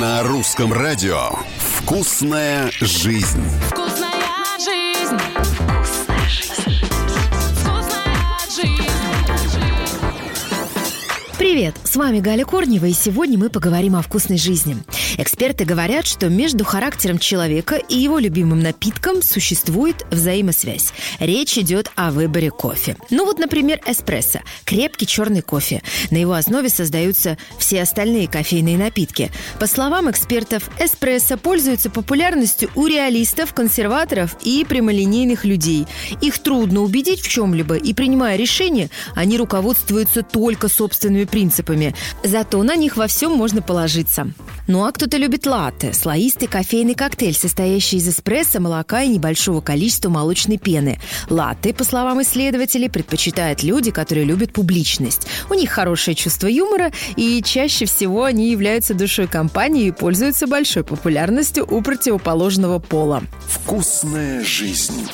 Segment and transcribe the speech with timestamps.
[0.00, 3.42] На русском радио «Вкусная жизнь».
[11.52, 14.78] Привет, с вами Галя Корнева, и сегодня мы поговорим о вкусной жизни.
[15.18, 20.94] Эксперты говорят, что между характером человека и его любимым напитком существует взаимосвязь.
[21.20, 22.96] Речь идет о выборе кофе.
[23.10, 25.82] Ну вот, например, эспрессо– крепкий черный кофе.
[26.10, 29.30] На его основе создаются все остальные кофейные напитки.
[29.60, 35.86] По словам экспертов, эспрессо пользуется популярностью у реалистов, консерваторов и прямолинейных людей.
[36.22, 41.41] Их трудно убедить в чем-либо, и принимая решения, они руководствуются только собственными принципами.
[42.22, 44.28] Зато на них во всем можно положиться.
[44.68, 50.08] Ну а кто-то любит латте– слоистый кофейный коктейль, состоящий из эспрессо, молока и небольшого количества
[50.08, 51.00] молочной пены.
[51.28, 55.26] Латте, по словам исследователей, предпочитают люди, которые любят публичность.
[55.50, 60.84] У них хорошее чувство юмора, и чаще всего они являются душой компании и пользуются большой
[60.84, 63.24] популярностью у противоположного пола.
[63.48, 65.08] «Вкусная жизнь».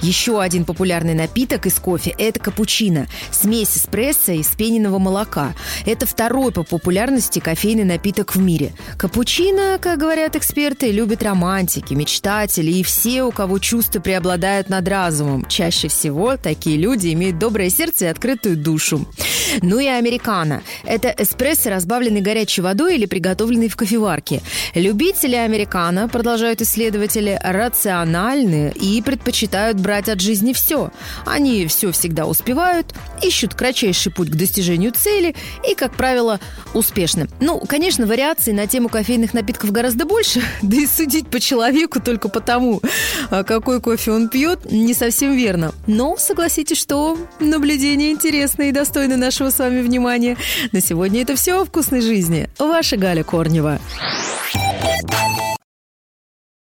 [0.00, 5.54] Еще один популярный напиток из кофе– это капучино– смесь эспрессо и спененного молока.
[5.86, 8.72] Это второй по популярности кофейный напиток в мире.
[8.96, 15.44] Капучино, как говорят эксперты, любят романтики, мечтатели и все, у кого чувства преобладают над разумом.
[15.48, 19.06] Чаще всего такие люди имеют доброе сердце и открытую душу.
[19.60, 24.40] Ну и американо– это эспрессо, разбавленный горячей водой или приготовленный в кофеварке.
[24.74, 30.90] Любители американо, продолжают исследователи, рациональны и предпочитают брать от жизни все.
[31.26, 35.34] Они все всегда успевают, ищут кратчайший путь к достижению цели
[35.68, 36.40] и, как правило,
[36.72, 37.28] успешны.
[37.40, 42.28] Ну, конечно, вариаций на тему кофейных напитков гораздо больше, да и судить по человеку только
[42.28, 42.80] потому,
[43.30, 45.72] а какой кофе он пьет, не совсем верно.
[45.86, 50.36] Но согласитесь, что наблюдение интересное и достойно нашего с вами внимания.
[50.72, 52.48] На сегодня это все о вкусной жизни.
[52.58, 53.80] Ваша Галя Корнева.